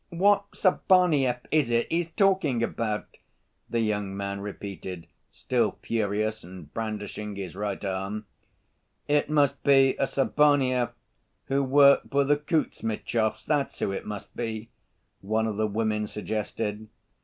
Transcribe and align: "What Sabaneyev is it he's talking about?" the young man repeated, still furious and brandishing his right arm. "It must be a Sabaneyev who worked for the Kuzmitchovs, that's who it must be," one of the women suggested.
"What 0.09 0.49
Sabaneyev 0.55 1.41
is 1.51 1.69
it 1.69 1.85
he's 1.91 2.09
talking 2.09 2.63
about?" 2.63 3.17
the 3.69 3.81
young 3.81 4.17
man 4.17 4.39
repeated, 4.41 5.05
still 5.29 5.77
furious 5.83 6.43
and 6.43 6.73
brandishing 6.73 7.35
his 7.35 7.55
right 7.55 7.85
arm. 7.85 8.25
"It 9.07 9.29
must 9.29 9.61
be 9.61 9.95
a 9.99 10.07
Sabaneyev 10.07 10.89
who 11.49 11.63
worked 11.63 12.09
for 12.09 12.23
the 12.23 12.37
Kuzmitchovs, 12.37 13.45
that's 13.45 13.77
who 13.77 13.91
it 13.91 14.07
must 14.07 14.35
be," 14.35 14.71
one 15.19 15.45
of 15.45 15.57
the 15.57 15.67
women 15.67 16.07
suggested. 16.07 16.89